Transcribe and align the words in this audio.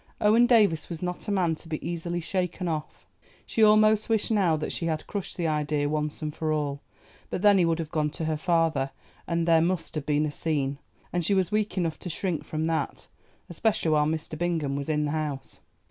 Owen 0.19 0.47
Davies 0.47 0.89
was 0.89 1.03
not 1.03 1.27
a 1.27 1.31
man 1.31 1.53
to 1.53 1.69
be 1.69 1.87
easily 1.87 2.19
shaken 2.21 2.67
off. 2.67 3.05
She 3.45 3.61
almost 3.61 4.09
wished 4.09 4.31
now 4.31 4.57
that 4.57 4.71
she 4.71 4.87
had 4.87 5.05
crushed 5.05 5.37
the 5.37 5.45
idea 5.45 5.87
once 5.87 6.23
and 6.23 6.35
for 6.35 6.51
all. 6.51 6.81
But 7.29 7.43
then 7.43 7.59
he 7.59 7.65
would 7.65 7.77
have 7.77 7.91
gone 7.91 8.09
to 8.17 8.25
her 8.25 8.35
father, 8.35 8.89
and 9.27 9.47
there 9.47 9.61
must 9.61 9.93
have 9.93 10.07
been 10.07 10.25
a 10.25 10.31
scene, 10.31 10.79
and 11.13 11.23
she 11.23 11.35
was 11.35 11.51
weak 11.51 11.77
enough 11.77 11.99
to 11.99 12.09
shrink 12.09 12.43
from 12.43 12.65
that, 12.65 13.05
especially 13.47 13.91
while 13.91 14.07
Mr. 14.07 14.35
Bingham 14.35 14.75
was 14.75 14.89
in 14.89 15.05
the 15.05 15.11
house. 15.11 15.59